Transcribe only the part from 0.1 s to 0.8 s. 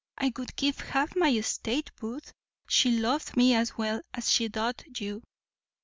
I would give